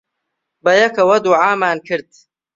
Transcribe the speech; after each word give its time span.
بەیەکەوە 0.63 1.17
دوعامان 1.25 1.77
کرد. 1.87 2.09